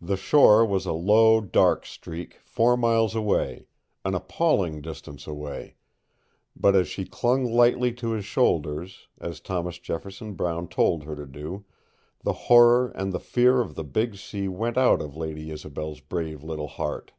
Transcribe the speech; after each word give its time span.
IV 0.00 0.06
The 0.08 0.16
shore 0.16 0.64
was 0.64 0.86
a 0.86 0.94
low, 0.94 1.42
dark 1.42 1.84
streak, 1.84 2.40
four 2.46 2.78
miles 2.78 3.14
away 3.14 3.66
an 4.02 4.14
appalling 4.14 4.80
distance 4.80 5.26
away; 5.26 5.76
but 6.56 6.74
as 6.74 6.88
she 6.88 7.04
clung 7.04 7.44
lightly 7.52 7.92
to 7.92 8.12
his 8.12 8.24
shoulders, 8.24 9.06
as 9.20 9.40
Thomas 9.40 9.78
Jefferson 9.78 10.32
Brown 10.32 10.66
told 10.66 11.02
her 11.04 11.14
to 11.14 11.26
do, 11.26 11.66
the 12.22 12.32
horror 12.48 12.88
and 12.92 13.12
the 13.12 13.20
fear 13.20 13.60
of 13.60 13.74
the 13.74 13.84
big 13.84 14.16
sea 14.16 14.48
went 14.48 14.78
out 14.78 15.02
of 15.02 15.14
Lady 15.14 15.50
Isobel's 15.50 16.00
brave 16.00 16.42
little 16.42 16.68
heart. 16.68 17.12